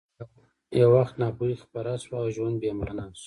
[0.79, 3.19] یو وخت ناپوهي خپره شوه او ژوند بې مانا شو